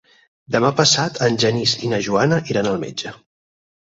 [0.53, 3.13] Demà passat en Genís i na Joana iran al metge.